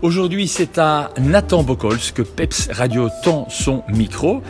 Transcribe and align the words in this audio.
Aujourd'hui, 0.00 0.46
c'est 0.46 0.78
à 0.78 1.10
Nathan 1.20 1.64
Bocols 1.64 1.98
que 2.14 2.22
Peps 2.22 2.68
Radio 2.70 3.08
tend 3.24 3.48
son 3.50 3.82
micro. 3.88 4.42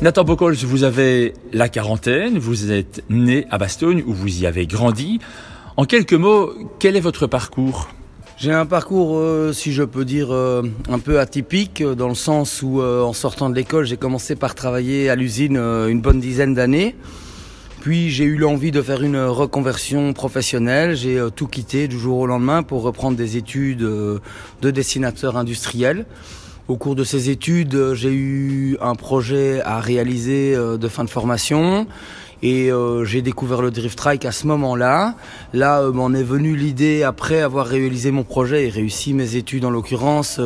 Nathan 0.00 0.24
Bocols, 0.24 0.54
vous 0.54 0.84
avez 0.84 1.34
la 1.52 1.68
quarantaine, 1.68 2.38
vous 2.38 2.72
êtes 2.72 3.04
né 3.10 3.46
à 3.50 3.58
Bastogne 3.58 4.02
où 4.06 4.14
vous 4.14 4.40
y 4.40 4.46
avez 4.46 4.66
grandi. 4.66 5.18
En 5.76 5.84
quelques 5.84 6.14
mots, 6.14 6.50
quel 6.78 6.96
est 6.96 7.00
votre 7.00 7.26
parcours? 7.26 7.90
J'ai 8.38 8.52
un 8.52 8.64
parcours, 8.64 9.18
euh, 9.18 9.52
si 9.52 9.74
je 9.74 9.82
peux 9.82 10.06
dire, 10.06 10.32
euh, 10.32 10.62
un 10.88 10.98
peu 10.98 11.20
atypique, 11.20 11.82
euh, 11.82 11.94
dans 11.94 12.08
le 12.08 12.14
sens 12.14 12.62
où, 12.62 12.80
en 12.80 13.12
sortant 13.12 13.50
de 13.50 13.54
l'école, 13.54 13.84
j'ai 13.84 13.98
commencé 13.98 14.34
par 14.34 14.54
travailler 14.54 15.10
à 15.10 15.14
l'usine 15.14 15.58
une 15.58 16.00
bonne 16.00 16.20
dizaine 16.20 16.54
d'années. 16.54 16.96
Puis 17.86 18.10
j'ai 18.10 18.24
eu 18.24 18.36
l'envie 18.36 18.72
de 18.72 18.82
faire 18.82 19.04
une 19.04 19.16
reconversion 19.16 20.12
professionnelle. 20.12 20.96
J'ai 20.96 21.20
euh, 21.20 21.30
tout 21.30 21.46
quitté 21.46 21.86
du 21.86 21.96
jour 21.96 22.18
au 22.18 22.26
lendemain 22.26 22.64
pour 22.64 22.82
reprendre 22.82 23.16
des 23.16 23.36
études 23.36 23.82
euh, 23.82 24.18
de 24.60 24.72
dessinateur 24.72 25.36
industriel. 25.36 26.04
Au 26.66 26.76
cours 26.76 26.96
de 26.96 27.04
ces 27.04 27.30
études, 27.30 27.76
euh, 27.76 27.94
j'ai 27.94 28.12
eu 28.12 28.76
un 28.80 28.96
projet 28.96 29.60
à 29.60 29.78
réaliser 29.78 30.56
de 30.56 30.88
fin 30.88 31.04
de 31.04 31.10
formation 31.10 31.86
et 32.42 32.70
j'ai 33.04 33.22
découvert 33.22 33.62
le 33.62 33.70
drift 33.70 33.96
trike 33.96 34.24
à 34.24 34.32
ce 34.32 34.48
moment-là. 34.48 35.14
Là, 35.52 35.88
m'en 35.92 36.12
est 36.12 36.24
venue 36.24 36.56
l'idée 36.56 37.04
après 37.04 37.40
avoir 37.40 37.66
réalisé 37.66 38.10
mon 38.10 38.24
projet 38.24 38.66
et 38.66 38.68
réussi 38.68 39.14
mes 39.14 39.36
études 39.36 39.64
en 39.64 39.70
l'occurrence 39.70 40.40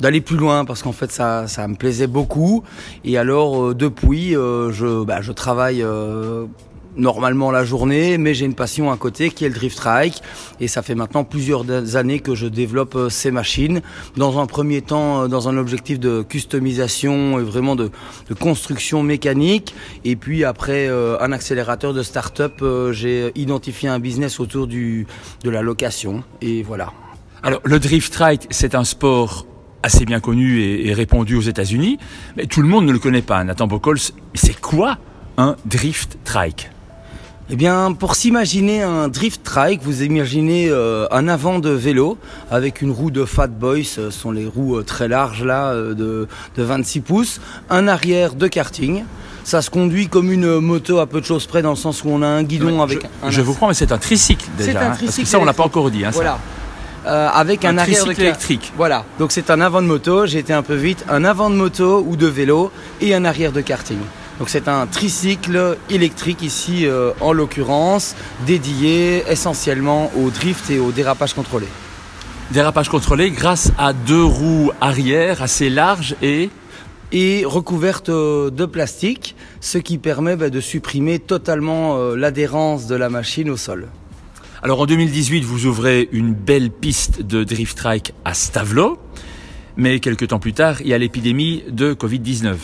d'aller 0.00 0.20
plus 0.20 0.36
loin 0.36 0.64
parce 0.64 0.82
qu'en 0.82 0.92
fait 0.92 1.10
ça, 1.10 1.46
ça 1.46 1.66
me 1.68 1.76
plaisait 1.76 2.06
beaucoup 2.06 2.62
et 3.04 3.18
alors 3.18 3.62
euh, 3.62 3.74
depuis 3.74 4.36
euh, 4.36 4.72
je, 4.72 5.04
bah, 5.04 5.20
je 5.20 5.32
travaille 5.32 5.82
euh, 5.82 6.46
normalement 6.94 7.50
la 7.50 7.64
journée, 7.64 8.18
mais 8.18 8.34
j'ai 8.34 8.44
une 8.44 8.54
passion 8.54 8.92
à 8.92 8.98
côté 8.98 9.30
qui 9.30 9.46
est 9.46 9.48
le 9.48 9.54
drift 9.54 9.78
trike 9.78 10.22
et 10.60 10.68
ça 10.68 10.82
fait 10.82 10.94
maintenant 10.94 11.24
plusieurs 11.24 11.64
années 11.96 12.20
que 12.20 12.34
je 12.34 12.46
développe 12.46 12.98
ces 13.08 13.30
machines. 13.30 13.80
Dans 14.16 14.38
un 14.38 14.46
premier 14.46 14.82
temps, 14.82 15.26
dans 15.26 15.48
un 15.48 15.56
objectif 15.56 15.98
de 15.98 16.20
customisation 16.20 17.40
et 17.40 17.42
vraiment 17.42 17.76
de, 17.76 17.90
de 18.28 18.34
construction 18.34 19.02
mécanique, 19.02 19.74
et 20.04 20.16
puis 20.16 20.44
après 20.44 20.86
un 20.88 21.32
accélérateur 21.32 21.94
de 21.94 22.02
start-up, 22.02 22.62
j'ai 22.90 23.32
identifié 23.36 23.88
un 23.88 23.98
business 23.98 24.38
autour 24.38 24.66
du 24.66 25.06
de 25.44 25.48
la 25.48 25.62
location 25.62 26.22
et 26.42 26.62
voilà. 26.62 26.92
Alors 27.42 27.60
le 27.64 27.78
drift 27.80 28.12
trike, 28.12 28.48
c'est 28.50 28.74
un 28.74 28.84
sport 28.84 29.46
assez 29.82 30.04
bien 30.04 30.20
connu 30.20 30.62
et, 30.62 30.92
répandu 30.92 31.36
aux 31.36 31.42
États-Unis, 31.42 31.98
mais 32.36 32.46
tout 32.46 32.62
le 32.62 32.68
monde 32.68 32.86
ne 32.86 32.92
le 32.92 32.98
connaît 32.98 33.22
pas. 33.22 33.42
Nathan 33.44 33.66
Bocols, 33.66 33.98
c'est 34.34 34.60
quoi 34.60 34.98
un 35.36 35.56
drift 35.64 36.18
trike? 36.24 36.70
Eh 37.50 37.56
bien, 37.56 37.92
pour 37.92 38.14
s'imaginer 38.14 38.82
un 38.82 39.08
drift 39.08 39.42
trike, 39.42 39.82
vous 39.82 40.02
imaginez 40.02 40.68
euh, 40.70 41.06
un 41.10 41.28
avant 41.28 41.58
de 41.58 41.70
vélo 41.70 42.16
avec 42.50 42.80
une 42.80 42.90
roue 42.90 43.10
de 43.10 43.24
Fat 43.24 43.48
Boy, 43.48 43.84
ce 43.84 44.10
sont 44.10 44.30
les 44.30 44.46
roues 44.46 44.78
euh, 44.78 44.82
très 44.84 45.08
larges 45.08 45.44
là, 45.44 45.72
euh, 45.72 45.92
de, 45.92 46.28
de 46.56 46.62
26 46.62 47.00
pouces, 47.00 47.40
un 47.68 47.88
arrière 47.88 48.34
de 48.34 48.46
karting. 48.46 49.04
Ça 49.44 49.60
se 49.60 49.70
conduit 49.70 50.06
comme 50.08 50.30
une 50.32 50.60
moto 50.60 50.98
à 51.00 51.06
peu 51.06 51.20
de 51.20 51.26
choses 51.26 51.46
près 51.46 51.62
dans 51.62 51.70
le 51.70 51.76
sens 51.76 52.04
où 52.04 52.08
on 52.08 52.22
a 52.22 52.26
un 52.26 52.44
guidon 52.44 52.80
avec. 52.80 53.02
Je, 53.02 53.26
un 53.26 53.30
je 53.30 53.40
vous 53.42 53.54
crois, 53.54 53.68
mais 53.68 53.74
c'est 53.74 53.90
un 53.90 53.98
tricycle 53.98 54.48
déjà. 54.56 54.72
C'est 54.72 54.78
un 54.78 54.90
tricycle. 54.92 54.96
Hein, 54.96 55.04
parce 55.04 55.16
que 55.16 55.24
ça, 55.26 55.38
on 55.40 55.44
l'a 55.44 55.52
pas 55.52 55.64
encore 55.64 55.90
dit. 55.90 56.04
Hein, 56.04 56.10
voilà. 56.12 56.38
Euh, 57.04 57.28
avec 57.32 57.64
un, 57.64 57.78
arrière 57.78 58.04
de 58.04 58.12
électrique. 58.12 58.72
Voilà. 58.76 59.04
Donc 59.18 59.32
c'est 59.32 59.50
un 59.50 59.60
avant 59.60 59.82
de 59.82 59.88
moto. 59.88 60.26
J'ai 60.26 60.38
été 60.38 60.52
un 60.52 60.62
peu 60.62 60.74
vite. 60.74 61.04
Un 61.08 61.24
avant 61.24 61.50
de 61.50 61.56
moto 61.56 62.04
ou 62.06 62.16
de 62.16 62.28
vélo 62.28 62.70
et 63.00 63.14
un 63.14 63.24
arrière 63.24 63.50
de 63.50 63.60
karting. 63.60 63.98
Donc 64.38 64.48
c'est 64.48 64.68
un 64.68 64.86
tricycle 64.86 65.76
électrique 65.90 66.42
ici 66.42 66.86
euh, 66.86 67.10
en 67.20 67.32
l'occurrence 67.32 68.14
dédié 68.46 69.24
essentiellement 69.28 70.12
au 70.16 70.30
drift 70.30 70.70
et 70.70 70.78
au 70.78 70.92
dérapage 70.92 71.34
contrôlé. 71.34 71.66
Dérapage 72.52 72.88
contrôlé 72.88 73.30
grâce 73.30 73.72
à 73.78 73.92
deux 73.92 74.24
roues 74.24 74.70
arrière 74.80 75.42
assez 75.42 75.70
larges 75.70 76.14
et 76.22 76.50
et 77.14 77.44
recouverte 77.44 78.08
euh, 78.08 78.48
de 78.50 78.64
plastique, 78.64 79.36
ce 79.60 79.76
qui 79.76 79.98
permet 79.98 80.36
bah, 80.36 80.50
de 80.50 80.60
supprimer 80.60 81.18
totalement 81.18 82.14
l'adhérence 82.14 82.86
de 82.86 82.94
la 82.94 83.10
machine 83.10 83.50
au 83.50 83.56
sol. 83.58 83.88
Alors 84.64 84.80
en 84.80 84.86
2018, 84.86 85.42
vous 85.42 85.66
ouvrez 85.66 86.08
une 86.12 86.34
belle 86.34 86.70
piste 86.70 87.20
de 87.20 87.42
drift 87.42 87.76
trike 87.76 88.14
à 88.24 88.32
Stavelot, 88.32 88.96
mais 89.76 89.98
quelques 89.98 90.28
temps 90.28 90.38
plus 90.38 90.52
tard, 90.52 90.80
il 90.82 90.86
y 90.86 90.94
a 90.94 90.98
l'épidémie 90.98 91.64
de 91.68 91.94
Covid-19. 91.94 92.54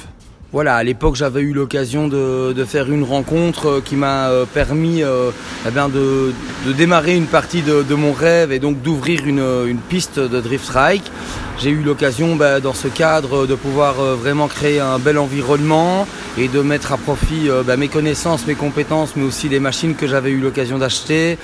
Voilà, 0.50 0.76
à 0.76 0.82
l'époque 0.82 1.14
j'avais 1.14 1.42
eu 1.42 1.52
l'occasion 1.52 2.08
de, 2.08 2.64
faire 2.66 2.90
une 2.90 3.02
rencontre 3.02 3.68
euh, 3.68 3.80
qui 3.84 3.96
m'a 3.96 4.30
euh, 4.30 4.46
permis 4.46 5.02
euh, 5.02 5.30
eh 5.66 5.70
de, 5.70 6.32
démarrer 6.72 7.16
une 7.16 7.26
partie 7.26 7.60
de, 7.60 7.94
mon 7.94 8.14
rêve 8.14 8.50
et 8.50 8.58
donc 8.58 8.80
d'ouvrir 8.80 9.26
une, 9.26 9.76
piste 9.90 10.18
de 10.18 10.40
drift 10.40 10.64
trike. 10.64 11.12
J'ai 11.58 11.68
eu 11.68 11.82
l'occasion 11.82 12.34
bah, 12.34 12.60
dans 12.60 12.72
ce 12.72 12.88
cadre 12.88 13.46
de 13.46 13.54
pouvoir 13.54 13.96
vraiment 14.16 14.48
créer 14.48 14.80
un 14.80 14.98
bel 14.98 15.18
environnement, 15.18 16.06
et 16.38 16.46
de 16.46 16.60
mettre 16.60 16.92
à 16.92 16.96
profit 16.96 17.48
bah, 17.66 17.76
mes 17.76 17.88
connaissances, 17.88 18.46
mes 18.46 18.54
compétences, 18.54 19.16
mais 19.16 19.24
aussi 19.24 19.48
les 19.48 19.58
machines 19.58 19.96
que 19.96 20.06
j'avais 20.06 20.30
eu 20.30 20.38
l'occasion 20.38 20.78
d'acheter 20.78 21.36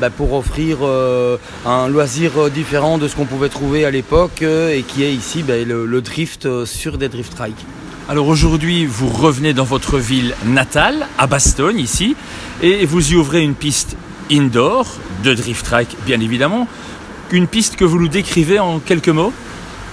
bah, 0.00 0.08
pour 0.08 0.32
offrir 0.32 0.78
un 1.66 1.88
loisir 1.88 2.50
différent 2.50 2.96
de 2.96 3.06
ce 3.06 3.16
qu'on 3.16 3.26
pouvait 3.26 3.50
trouver 3.50 3.84
à 3.84 3.90
l'époque 3.90 4.42
et 4.42 4.82
qui 4.82 5.04
est 5.04 5.12
ici 5.12 5.44
le, 5.46 6.00
drift 6.00 6.64
sur 6.64 6.96
des 6.96 7.10
drift 7.10 7.36
trikes. 7.36 7.66
Alors 8.10 8.26
aujourd'hui, 8.26 8.86
vous 8.86 9.06
revenez 9.06 9.52
dans 9.52 9.62
votre 9.62 9.98
ville 9.98 10.34
natale, 10.44 11.06
à 11.16 11.28
Bastogne, 11.28 11.78
ici, 11.78 12.16
et 12.60 12.84
vous 12.84 13.12
y 13.12 13.14
ouvrez 13.14 13.40
une 13.40 13.54
piste 13.54 13.96
indoor 14.32 14.84
de 15.22 15.32
drift 15.32 15.64
trike, 15.64 15.96
bien 16.06 16.18
évidemment. 16.18 16.66
Une 17.30 17.46
piste 17.46 17.76
que 17.76 17.84
vous 17.84 18.00
nous 18.00 18.08
décrivez 18.08 18.58
en 18.58 18.80
quelques 18.80 19.10
mots? 19.10 19.32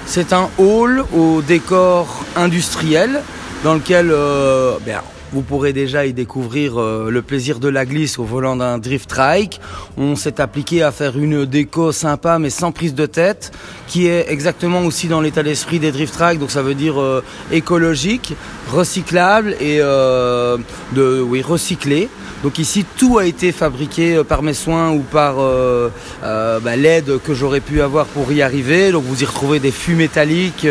C'est 0.07 0.33
un 0.33 0.49
hall 0.57 1.05
au 1.15 1.43
décor 1.43 2.25
industriel 2.35 3.21
dans 3.63 3.75
lequel 3.75 4.09
euh, 4.09 4.79
ben, 4.83 5.01
vous 5.31 5.41
pourrez 5.41 5.73
déjà 5.73 6.05
y 6.05 6.13
découvrir 6.13 6.79
euh, 6.79 7.09
le 7.09 7.21
plaisir 7.21 7.59
de 7.59 7.67
la 7.67 7.85
glisse 7.85 8.19
au 8.19 8.23
volant 8.23 8.55
d'un 8.55 8.77
drift 8.77 9.09
trike. 9.09 9.59
On 9.97 10.15
s'est 10.15 10.39
appliqué 10.39 10.83
à 10.83 10.91
faire 10.91 11.17
une 11.17 11.45
déco 11.45 11.91
sympa 11.91 12.39
mais 12.39 12.49
sans 12.49 12.71
prise 12.71 12.95
de 12.95 13.05
tête, 13.05 13.51
qui 13.87 14.07
est 14.07 14.25
exactement 14.29 14.81
aussi 14.81 15.07
dans 15.07 15.21
l'état 15.21 15.43
d'esprit 15.43 15.79
des 15.79 15.91
drift 15.91 16.13
trike, 16.13 16.39
donc 16.39 16.51
ça 16.51 16.61
veut 16.61 16.75
dire 16.75 16.99
euh, 17.01 17.23
écologique, 17.51 18.35
recyclable 18.71 19.55
et 19.59 19.77
de 19.79 21.21
oui 21.21 21.41
recyclé. 21.41 22.09
Donc 22.43 22.59
ici, 22.59 22.85
tout 22.97 23.17
a 23.17 23.25
été 23.25 23.51
fabriqué 23.51 24.15
euh, 24.15 24.23
par 24.23 24.43
mes 24.43 24.53
soins 24.53 24.91
ou 24.91 24.99
par 24.99 25.39
euh, 25.39 25.89
euh, 26.23 26.59
bah, 26.59 26.75
l'aide 26.75 27.19
que 27.23 27.33
j'aurais 27.33 27.61
pu 27.61 27.81
avoir 27.81 28.05
pour 28.05 28.31
y 28.31 28.43
arriver. 28.43 28.91
Donc 28.91 29.05
vous 29.05 29.23
y 29.23 29.25
retrouvez 29.25 29.59
des 29.59 29.71
fûts 29.71 29.95
métalliques, 29.95 30.67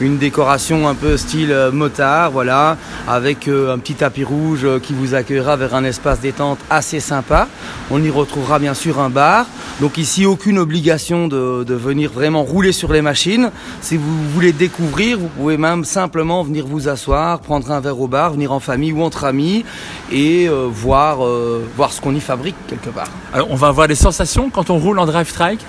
une 0.00 0.18
décoration 0.18 0.88
un 0.88 0.94
peu 0.94 1.16
style 1.16 1.54
motard, 1.72 2.30
voilà, 2.30 2.76
avec 3.06 3.48
un 3.48 3.78
petit 3.78 3.91
tapis 3.94 4.24
rouge 4.24 4.66
qui 4.82 4.94
vous 4.94 5.14
accueillera 5.14 5.56
vers 5.56 5.74
un 5.74 5.84
espace 5.84 6.20
détente 6.20 6.58
assez 6.70 7.00
sympa. 7.00 7.48
On 7.90 8.02
y 8.02 8.10
retrouvera 8.10 8.58
bien 8.58 8.74
sûr 8.74 9.00
un 9.00 9.10
bar. 9.10 9.46
Donc 9.80 9.98
ici, 9.98 10.26
aucune 10.26 10.58
obligation 10.58 11.28
de, 11.28 11.74
venir 11.74 12.12
vraiment 12.12 12.44
rouler 12.44 12.72
sur 12.72 12.92
les 12.92 13.02
machines. 13.02 13.50
Si 13.80 13.96
vous 13.96 14.30
voulez 14.30 14.52
découvrir, 14.52 15.18
vous 15.18 15.28
pouvez 15.28 15.56
même 15.56 15.84
simplement 15.84 16.42
venir 16.42 16.66
vous 16.66 16.88
asseoir, 16.88 17.40
prendre 17.40 17.70
un 17.70 17.80
verre 17.80 18.00
au 18.00 18.08
bar, 18.08 18.32
venir 18.32 18.52
en 18.52 18.60
famille 18.60 18.92
ou 18.92 19.02
entre 19.02 19.24
amis 19.24 19.64
et 20.10 20.48
voir 20.48 21.24
euh, 21.24 21.64
voir, 21.76 21.92
ce 21.92 22.00
qu'on 22.00 22.14
y 22.14 22.20
fabrique 22.20 22.56
quelque 22.68 22.90
part. 22.90 23.08
Alors 23.32 23.50
on 23.50 23.56
va 23.56 23.68
avoir 23.68 23.88
des 23.88 23.94
sensations 23.94 24.50
quand 24.50 24.70
on 24.70 24.78
roule 24.78 24.98
en 24.98 25.06
drive 25.06 25.32
trike 25.32 25.60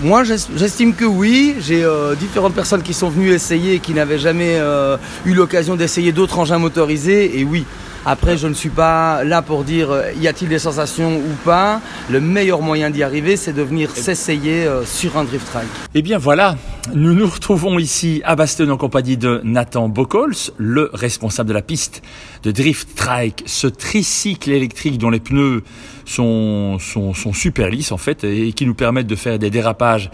moi, 0.00 0.22
j'estime 0.22 0.94
que 0.94 1.04
oui. 1.04 1.56
J'ai 1.58 1.82
euh, 1.82 2.14
différentes 2.14 2.54
personnes 2.54 2.82
qui 2.82 2.94
sont 2.94 3.08
venues 3.08 3.30
essayer 3.30 3.74
et 3.74 3.78
qui 3.80 3.94
n'avaient 3.94 4.18
jamais 4.18 4.56
euh, 4.56 4.96
eu 5.24 5.34
l'occasion 5.34 5.74
d'essayer 5.74 6.12
d'autres 6.12 6.38
engins 6.38 6.58
motorisés. 6.58 7.40
Et 7.40 7.44
oui, 7.44 7.64
après, 8.10 8.38
je 8.38 8.46
ne 8.46 8.54
suis 8.54 8.70
pas 8.70 9.22
là 9.22 9.42
pour 9.42 9.64
dire 9.64 9.90
euh, 9.90 10.12
y 10.18 10.28
a-t-il 10.28 10.48
des 10.48 10.58
sensations 10.58 11.18
ou 11.18 11.34
pas. 11.44 11.82
Le 12.08 12.22
meilleur 12.22 12.62
moyen 12.62 12.88
d'y 12.88 13.02
arriver, 13.02 13.36
c'est 13.36 13.52
de 13.52 13.60
venir 13.60 13.90
s'essayer 13.90 14.64
euh, 14.64 14.82
sur 14.86 15.18
un 15.18 15.24
drift 15.24 15.46
trike. 15.46 15.68
Eh 15.94 16.00
bien 16.00 16.16
voilà, 16.16 16.56
nous 16.94 17.12
nous 17.12 17.26
retrouvons 17.26 17.78
ici 17.78 18.22
à 18.24 18.34
Bastogne 18.34 18.70
en 18.70 18.78
compagnie 18.78 19.18
de 19.18 19.42
Nathan 19.44 19.90
Bocols, 19.90 20.32
le 20.56 20.88
responsable 20.94 21.50
de 21.50 21.52
la 21.52 21.60
piste 21.60 22.02
de 22.44 22.50
drift 22.50 22.94
trike, 22.94 23.42
ce 23.44 23.66
tricycle 23.66 24.52
électrique 24.52 24.96
dont 24.96 25.10
les 25.10 25.20
pneus 25.20 25.62
sont, 26.06 26.78
sont, 26.78 27.12
sont 27.12 27.34
super 27.34 27.68
lisses 27.68 27.92
en 27.92 27.98
fait 27.98 28.24
et 28.24 28.54
qui 28.54 28.64
nous 28.64 28.74
permettent 28.74 29.06
de 29.06 29.16
faire 29.16 29.38
des 29.38 29.50
dérapages 29.50 30.10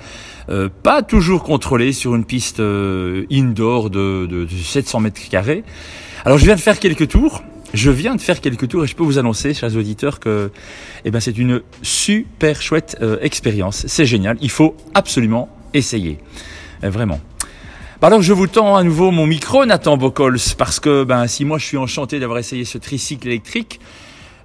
euh, 0.49 0.69
pas 0.83 1.03
toujours 1.03 1.45
contrôlés 1.45 1.93
sur 1.93 2.17
une 2.17 2.25
piste 2.25 2.59
indoor 2.59 3.89
de, 3.89 4.27
de, 4.27 4.47
de 4.47 4.49
700 4.49 4.99
mètres 4.99 5.21
carrés. 5.31 5.63
Alors 6.25 6.39
je 6.39 6.45
viens 6.45 6.57
de 6.57 6.61
faire 6.61 6.81
quelques 6.81 7.07
tours 7.07 7.45
je 7.75 7.91
viens 7.91 8.15
de 8.15 8.21
faire 8.21 8.41
quelques 8.41 8.69
tours 8.69 8.85
et 8.85 8.87
je 8.87 8.95
peux 8.95 9.03
vous 9.03 9.19
annoncer, 9.19 9.53
chers 9.53 9.77
auditeurs, 9.77 10.21
que 10.21 10.51
eh 11.05 11.11
ben, 11.11 11.21
c'est 11.21 11.37
une 11.37 11.61
super 11.83 12.63
chouette 12.63 12.97
euh, 13.03 13.19
expérience. 13.21 13.85
C'est 13.89 14.07
génial. 14.07 14.39
Il 14.41 14.51
faut 14.51 14.77
absolument 14.95 15.49
essayer. 15.75 16.19
Euh, 16.85 16.91
vraiment. 16.91 17.21
Bah, 18.01 18.07
alors 18.07 18.23
je 18.23 18.33
vous 18.33 18.47
tends 18.47 18.77
à 18.77 18.85
nouveau 18.85 19.11
mon 19.11 19.27
micro, 19.27 19.67
Nathan 19.67 19.97
Bocols, 19.97 20.39
parce 20.57 20.79
que 20.79 21.05
ben, 21.05 21.27
si 21.27 21.45
moi 21.45 21.59
je 21.59 21.67
suis 21.67 21.77
enchanté 21.77 22.21
d'avoir 22.21 22.39
essayé 22.39 22.65
ce 22.65 22.79
tricycle 22.79 23.27
électrique, 23.27 23.81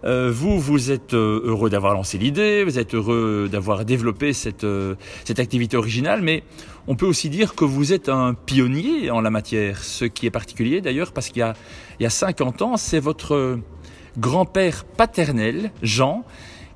Euh, 0.06 0.32
vous, 0.34 0.60
vous 0.60 0.92
êtes 0.92 1.14
euh, 1.14 1.42
heureux 1.44 1.70
d'avoir 1.70 1.94
lancé 1.94 2.18
l'idée, 2.18 2.64
vous 2.64 2.80
êtes 2.80 2.96
heureux 2.96 3.50
d'avoir 3.52 3.84
développé 3.84 4.32
cette, 4.32 4.64
euh, 4.64 4.96
cette 5.26 5.40
activité 5.40 5.76
originale, 5.76 6.22
mais 6.22 6.44
on 6.88 6.96
peut 6.96 7.06
aussi 7.06 7.30
dire 7.30 7.54
que 7.54 7.66
vous 7.66 7.92
êtes 7.92 8.08
un 8.08 8.34
pionnier 8.34 9.12
en 9.12 9.20
la 9.20 9.30
matière, 9.30 9.84
ce 9.84 10.06
qui 10.06 10.26
est 10.26 10.32
particulier 10.32 10.80
d'ailleurs 10.80 11.12
parce 11.12 11.28
qu'il 11.28 11.40
y 11.40 11.44
a, 11.44 11.54
il 12.00 12.04
y 12.04 12.06
a 12.06 12.10
50 12.10 12.62
ans, 12.62 12.78
c'est 12.78 13.00
votre 13.00 13.60
grand-père 14.18 14.86
paternel, 14.86 15.72
Jean, 15.82 16.24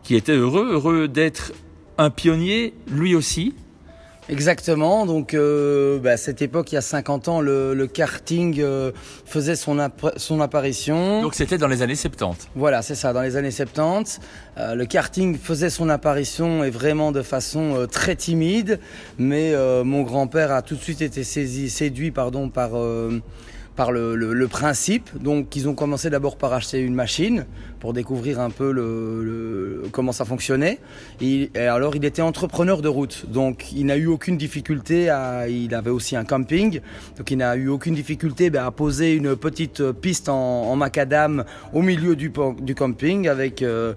qui 0.04 0.16
était 0.16 0.36
heureux, 0.36 0.74
heureux 0.74 1.08
d'être 1.08 1.54
un 1.98 2.10
pionnier 2.10 2.74
lui 2.88 3.16
aussi 3.16 3.54
Exactement. 4.30 5.06
Donc, 5.06 5.34
euh, 5.34 6.00
bah, 6.00 6.12
à 6.12 6.18
cette 6.18 6.42
époque, 6.42 6.72
il 6.72 6.76
y 6.76 6.78
a 6.78 6.82
50 6.82 7.28
ans, 7.28 7.42
le, 7.42 7.74
le 7.74 7.88
karting 7.88 8.60
euh, 8.60 8.92
faisait 9.26 9.56
son, 9.56 9.78
son 10.18 10.42
apparition. 10.42 11.22
Donc, 11.22 11.36
c'était 11.36 11.58
dans 11.58 11.68
les 11.68 11.82
années 11.82 11.96
70. 11.96 12.50
Voilà, 12.56 12.82
c'est 12.82 12.96
ça, 12.96 13.14
dans 13.14 13.22
les 13.22 13.36
années 13.36 13.52
70. 13.52 14.20
Euh, 14.58 14.76
le 14.76 14.86
karting 14.86 15.38
faisait 15.38 15.70
son 15.70 15.90
apparition 15.90 16.64
et 16.64 16.70
vraiment 16.70 17.12
de 17.12 17.22
façon 17.22 17.76
euh, 17.76 17.86
très 17.86 18.16
timide. 18.16 18.80
Mais 19.18 19.54
euh, 19.54 19.84
mon 19.84 20.04
grand-père 20.04 20.52
a 20.52 20.62
tout 20.62 20.76
de 20.76 20.82
suite 20.82 21.02
été 21.02 21.24
saisi, 21.24 21.70
séduit 21.70 22.12
pardon, 22.12 22.50
par 22.50 22.72
par 23.76 23.92
le, 23.92 24.16
le, 24.16 24.48
principe. 24.48 25.10
Donc, 25.22 25.56
ils 25.56 25.68
ont 25.68 25.74
commencé 25.74 26.10
d'abord 26.10 26.38
par 26.38 26.54
acheter 26.54 26.80
une 26.80 26.94
machine 26.94 27.46
pour 27.80 27.94
découvrir 27.94 28.40
un 28.40 28.50
peu 28.50 28.72
le, 28.72 29.84
comment 29.92 30.12
ça 30.12 30.26
fonctionnait. 30.26 30.80
Et, 31.22 31.50
alors, 31.56 31.96
il 31.96 32.06
était 32.06 32.22
entrepreneur 32.22 32.82
de 32.82 32.88
route, 32.88 33.26
donc 33.28 33.72
il 33.74 33.88
n'a 33.88 33.98
eu 33.98 34.08
aucune 34.08 34.38
difficulté. 34.38 35.10
À, 35.10 35.48
il 35.50 35.74
avait 35.76 35.90
aussi 35.90 36.16
un 36.16 36.24
camping, 36.24 36.82
donc 37.18 37.32
il 37.32 37.38
n'a 37.38 37.56
eu 37.56 37.68
aucune 37.68 37.96
difficulté 37.96 38.50
ben, 38.50 38.66
à 38.66 38.72
poser 38.72 39.14
une 39.16 39.36
petite 39.36 39.92
piste 39.92 40.30
en, 40.30 40.76
macadam 40.76 41.44
au 41.74 41.82
milieu 41.82 42.16
du, 42.16 42.32
du 42.62 42.76
camping 42.76 43.28
avec 43.28 43.62
euh, 43.62 43.94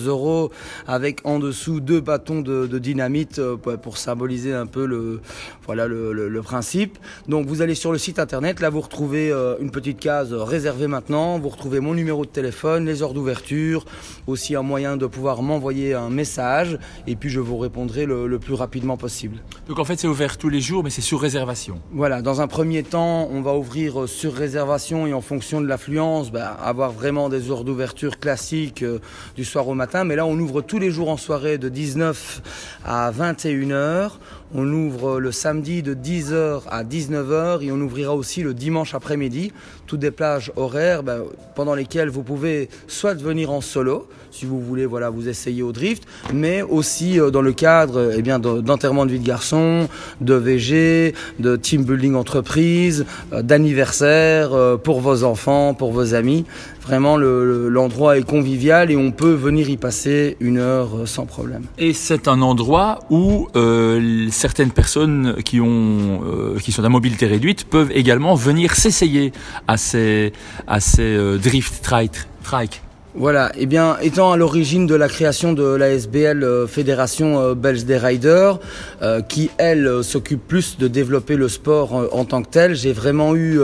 Avec 0.88 1.20
en 1.24 1.40
dessous 1.40 1.80
deux 1.80 2.02
bâtons 2.02 2.42
de, 2.42 2.68
de 2.68 2.80
dynamite 2.80 3.40
euh, 3.40 3.58
pour 3.58 3.98
symboliser 3.98 4.54
un 4.54 4.66
peu 4.66 4.86
le, 4.86 5.22
voilà, 5.66 5.88
le, 5.88 6.14
le, 6.14 6.28
le, 6.28 6.42
principe. 6.42 6.98
Donc 7.28 7.48
vous 7.48 7.62
allez 7.62 7.76
sur 7.76 7.92
le 7.92 7.98
site 7.98 8.20
internet, 8.20 8.60
là 8.60 8.70
vous 8.70 8.82
retrouvez 8.82 9.32
euh, 9.32 9.56
une 9.60 9.72
petite 9.72 10.00
case 10.00 10.34
réservée 10.34 10.88
maintenant, 10.88 11.40
vous 11.40 11.50
retrouvez 11.50 11.80
mon 11.80 11.94
numéro 11.94 12.26
de 12.26 12.30
téléphone, 12.30 12.86
les 12.86 13.04
heures 13.04 13.14
d'ouverture, 13.14 13.86
aussi 14.28 14.56
un 14.56 14.64
moyen 14.64 14.98
de 14.98 15.06
pouvoir 15.06 15.42
m'envoyer 15.42 15.94
un 15.94 16.10
message. 16.10 16.78
Et 17.08 17.16
puis 17.16 17.30
je 17.30 17.40
vous 17.40 17.58
répondrai 17.58 18.06
le, 18.06 18.28
le 18.28 18.40
plus 18.40 18.54
rapidement 18.54 18.98
possible. 18.98 19.38
Donc 19.68 19.80
en 19.80 19.86
fait 19.86 20.00
c'est 20.00 20.08
ouvert 20.08 20.38
tous 20.38 20.50
les 20.50 20.62
jours 20.62 20.84
mais 20.84 20.90
c'est 20.90 21.02
sur 21.02 21.22
réservation. 21.22 21.80
Voilà, 21.92 22.22
dans 22.22 22.42
un 22.42 22.48
premier 22.48 22.84
temps 22.84 23.30
on 23.32 23.42
va 23.42 23.54
ouvrir 23.56 24.08
sur 24.08 24.34
réservation 24.34 25.08
et 25.08 25.14
en 25.14 25.22
fonction 25.22 25.62
de 25.62 25.68
l'affluence, 25.68 26.32
bah, 26.32 26.58
avoir 26.64 26.92
vraiment 26.92 27.30
des 27.30 27.52
heures 27.52 27.64
d'ouverture 27.64 28.20
classiques 28.20 28.84
euh, 28.84 29.00
du 29.36 29.46
soir 29.46 29.68
au 29.68 29.74
matin, 29.74 30.04
mais 30.12 30.18
là 30.18 30.26
on 30.26 30.38
ouvre 30.38 30.62
tous 30.62 30.78
les 30.78 30.92
jours 30.92 31.08
en 31.08 31.16
soirée 31.16 31.58
de 31.58 31.70
19 31.70 32.42
à 32.84 33.14
21h. 33.14 34.12
On 34.54 34.70
ouvre 34.74 35.20
le 35.20 35.32
samedi 35.32 35.82
de 35.82 35.94
10h 35.94 36.64
à 36.70 36.84
19h 36.84 37.62
et 37.64 37.72
on 37.72 37.80
ouvrira 37.80 38.14
aussi 38.14 38.44
le 38.44 38.54
dimanche 38.54 38.94
après-midi. 38.94 39.54
Toutes 39.88 40.02
des 40.02 40.12
plages 40.12 40.52
horaires 40.58 41.04
ben, 41.04 41.22
pendant 41.56 41.74
lesquelles 41.74 42.10
vous 42.10 42.24
pouvez 42.24 42.68
soit 42.88 43.14
venir 43.14 43.52
en 43.52 43.62
solo, 43.62 44.10
si 44.30 44.46
vous 44.46 44.60
voulez 44.60 44.86
voilà, 44.86 45.10
vous 45.10 45.30
essayer 45.30 45.64
au 45.64 45.72
drift, 45.72 46.04
mais 46.34 46.62
aussi 46.62 47.20
euh, 47.20 47.32
dans 47.32 47.42
le 47.42 47.54
cadre 47.54 48.12
eh 48.16 48.22
bien, 48.22 48.40
d'enterrement 48.40 49.06
de 49.06 49.12
vie 49.12 49.20
de 49.20 49.26
garçon, 49.26 49.88
de 50.20 50.34
VG, 50.34 51.14
de 51.40 51.56
team 51.56 51.84
building 51.84 52.16
entreprise, 52.16 53.06
euh, 53.32 53.42
d'anniversaire 53.42 54.54
euh, 54.54 54.78
pour 54.78 55.00
vos 55.00 55.24
enfants, 55.24 55.74
pour 55.74 55.92
vos 55.92 56.14
amis. 56.14 56.46
Vraiment, 56.82 57.16
l'endroit 57.16 58.16
le, 58.16 58.22
est 58.22 58.24
convivial 58.24 58.90
et 58.90 58.98
on 58.98 59.12
peut 59.12 59.34
venir 59.34 59.70
y 59.70 59.78
passer 59.78 60.36
une 60.40 60.58
heure 60.58 61.08
sans 61.08 61.26
problème. 61.26 61.64
Et 61.78 61.94
c'est 61.94 62.28
un 62.28 62.42
endroit 62.42 63.00
où 63.12 63.48
euh, 63.56 64.28
certaines 64.42 64.72
personnes 64.72 65.36
qui, 65.46 65.62
ont, 65.62 66.24
euh, 66.26 66.58
qui 66.58 66.72
sont 66.72 66.84
à 66.84 66.90
mobilité 66.90 67.28
réduite 67.28 67.64
peuvent 67.64 67.92
également 67.94 68.34
venir 68.34 68.74
s'essayer 68.76 69.34
à 69.68 69.78
ces, 69.78 70.34
à 70.68 70.80
ces 70.80 71.04
euh, 71.04 71.38
drift 71.38 71.84
trike. 71.84 72.18
trike. 72.44 72.82
Voilà, 73.14 73.52
eh 73.58 73.66
bien, 73.66 73.98
étant 74.02 74.32
à 74.32 74.38
l'origine 74.38 74.88
de 74.88 74.96
la 74.96 75.10
création 75.10 75.52
de 75.52 75.66
la 75.66 75.90
SBL 75.90 76.46
euh, 76.46 76.66
Fédération 76.66 77.42
euh, 77.42 77.56
Belge 77.56 77.84
des 77.84 77.98
Riders, 77.98 78.58
euh, 79.02 79.20
qui 79.20 79.50
elle 79.58 80.02
s'occupe 80.02 80.48
plus 80.48 80.78
de 80.78 80.88
développer 80.88 81.36
le 81.36 81.50
sport 81.50 82.08
en 82.14 82.24
tant 82.24 82.42
que 82.42 82.48
tel, 82.48 82.74
j'ai 82.74 82.94
vraiment 82.94 83.36
eu 83.36 83.60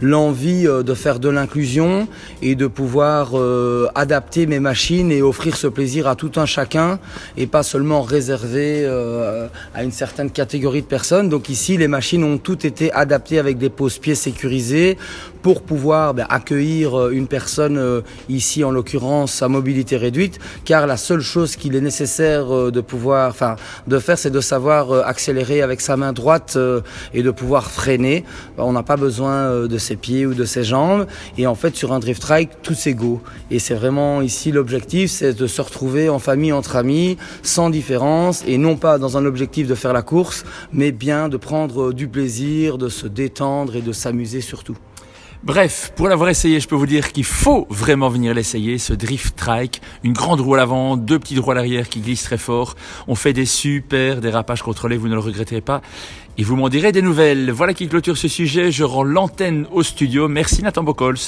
l'envie 0.00 0.64
de 0.64 0.94
faire 0.94 1.20
de 1.20 1.28
l'inclusion 1.28 2.08
et 2.42 2.54
de 2.54 2.66
pouvoir 2.66 3.34
adapter 3.94 4.46
mes 4.46 4.60
machines 4.60 5.12
et 5.12 5.22
offrir 5.22 5.56
ce 5.56 5.66
plaisir 5.66 6.06
à 6.08 6.16
tout 6.16 6.32
un 6.36 6.46
chacun 6.46 6.98
et 7.36 7.46
pas 7.46 7.62
seulement 7.62 8.02
réservé 8.02 8.86
à 9.74 9.82
une 9.82 9.92
certaine 9.92 10.30
catégorie 10.30 10.82
de 10.82 10.86
personnes. 10.86 11.28
Donc 11.28 11.48
ici, 11.48 11.76
les 11.76 11.88
machines 11.88 12.24
ont 12.24 12.38
toutes 12.38 12.64
été 12.64 12.92
adaptées 12.92 13.38
avec 13.38 13.58
des 13.58 13.70
pose-pieds 13.70 14.14
sécurisés 14.14 14.96
pour 15.42 15.62
pouvoir 15.62 16.14
ben, 16.14 16.26
accueillir 16.28 17.08
une 17.08 17.26
personne 17.26 18.02
ici 18.28 18.64
en 18.64 18.70
l'occurrence 18.80 19.42
à 19.42 19.48
mobilité 19.48 19.98
réduite, 19.98 20.38
car 20.64 20.86
la 20.86 20.96
seule 20.96 21.20
chose 21.20 21.54
qu'il 21.56 21.76
est 21.76 21.82
nécessaire 21.82 22.46
euh, 22.50 22.70
de 22.70 22.80
pouvoir, 22.80 23.28
enfin, 23.28 23.56
de 23.86 23.98
faire, 23.98 24.16
c'est 24.16 24.30
de 24.30 24.40
savoir 24.40 24.90
euh, 24.90 25.02
accélérer 25.04 25.60
avec 25.60 25.82
sa 25.82 25.98
main 25.98 26.14
droite 26.14 26.54
euh, 26.56 26.80
et 27.12 27.22
de 27.22 27.30
pouvoir 27.30 27.70
freiner. 27.70 28.24
On 28.56 28.72
n'a 28.72 28.82
pas 28.82 28.96
besoin 28.96 29.66
de 29.66 29.78
ses 29.78 29.96
pieds 29.96 30.24
ou 30.24 30.32
de 30.32 30.46
ses 30.46 30.64
jambes. 30.64 31.06
Et 31.36 31.46
en 31.46 31.54
fait, 31.54 31.76
sur 31.76 31.92
un 31.92 31.98
drift 31.98 32.22
trike, 32.22 32.50
tout 32.62 32.72
c'est 32.72 32.94
go. 32.94 33.20
Et 33.50 33.58
c'est 33.58 33.74
vraiment 33.74 34.22
ici 34.22 34.50
l'objectif, 34.50 35.10
c'est 35.10 35.34
de 35.34 35.46
se 35.46 35.60
retrouver 35.60 36.08
en 36.08 36.18
famille, 36.18 36.52
entre 36.52 36.76
amis, 36.76 37.18
sans 37.42 37.68
différence, 37.68 38.42
et 38.46 38.56
non 38.56 38.76
pas 38.76 38.96
dans 38.96 39.18
un 39.18 39.26
objectif 39.26 39.66
de 39.66 39.74
faire 39.74 39.92
la 39.92 40.02
course, 40.02 40.44
mais 40.72 40.90
bien 40.90 41.28
de 41.28 41.36
prendre 41.36 41.92
du 41.92 42.08
plaisir, 42.08 42.78
de 42.78 42.88
se 42.88 43.06
détendre 43.06 43.76
et 43.76 43.82
de 43.82 43.92
s'amuser 43.92 44.40
surtout. 44.40 44.78
Bref, 45.42 45.92
pour 45.96 46.08
l'avoir 46.08 46.28
essayé, 46.28 46.60
je 46.60 46.68
peux 46.68 46.74
vous 46.74 46.86
dire 46.86 47.12
qu'il 47.12 47.24
faut 47.24 47.66
vraiment 47.70 48.10
venir 48.10 48.34
l'essayer, 48.34 48.76
ce 48.76 48.92
drift 48.92 49.36
trike, 49.36 49.80
une 50.04 50.12
grande 50.12 50.40
roue 50.42 50.54
à 50.54 50.58
l'avant, 50.58 50.98
deux 50.98 51.18
petites 51.18 51.38
roues 51.38 51.52
à 51.52 51.54
l'arrière 51.54 51.88
qui 51.88 52.00
glissent 52.00 52.24
très 52.24 52.36
fort. 52.36 52.76
On 53.08 53.14
fait 53.14 53.32
des 53.32 53.46
super 53.46 54.20
dérapages 54.20 54.62
contrôlés, 54.62 54.98
vous 54.98 55.08
ne 55.08 55.14
le 55.14 55.20
regretterez 55.20 55.62
pas. 55.62 55.80
Et 56.36 56.42
vous 56.42 56.56
m'en 56.56 56.68
direz 56.68 56.92
des 56.92 57.02
nouvelles. 57.02 57.50
Voilà 57.50 57.72
qui 57.72 57.88
clôture 57.88 58.18
ce 58.18 58.28
sujet. 58.28 58.70
Je 58.70 58.84
rends 58.84 59.02
l'antenne 59.02 59.66
au 59.72 59.82
studio. 59.82 60.28
Merci 60.28 60.62
Nathan 60.62 60.82
Bocols. 60.82 61.18